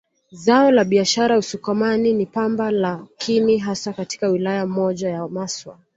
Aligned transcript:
Zao 0.31 0.71
la 0.71 0.83
biashara 0.85 1.37
Usukumani 1.37 2.13
ni 2.13 2.25
pamba 2.25 2.71
lakini 2.71 3.57
hasa 3.57 3.93
katika 3.93 4.27
wilaya 4.27 4.65
moja 4.67 5.09
ya 5.09 5.27
Maswa 5.27 5.79